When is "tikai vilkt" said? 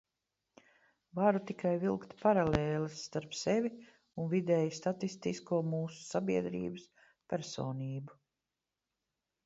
1.49-2.15